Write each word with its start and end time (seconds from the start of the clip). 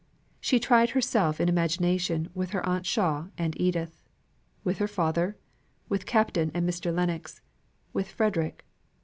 She 0.39 0.59
tried 0.59 0.89
herself 0.89 1.39
in 1.39 1.47
imagination 1.47 2.31
with 2.33 2.49
her 2.53 2.65
Aunt 2.67 2.87
Shaw 2.87 3.27
and 3.37 3.53
Edith; 3.61 4.01
with 4.63 4.79
her 4.79 4.87
father; 4.87 5.37
with 5.89 6.07
Captain 6.07 6.49
and 6.55 6.67
Mr. 6.67 6.91
Lennox; 6.91 7.39
with 7.93 8.07
Frederick. 8.09 8.65